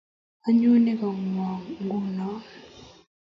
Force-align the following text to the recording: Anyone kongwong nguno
Anyone 0.47 0.89
kongwong 0.99 1.59
nguno 1.81 2.27